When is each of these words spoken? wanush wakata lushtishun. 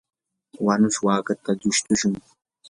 wanush 0.65 0.99
wakata 1.05 1.51
lushtishun. 1.59 2.13